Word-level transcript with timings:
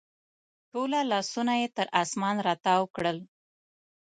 ټوله 0.71 0.99
لاسونه 1.11 1.53
یې 1.61 1.67
تر 1.77 1.87
اسمان 2.01 2.35
راتاو 2.47 2.83
کړل 2.95 3.17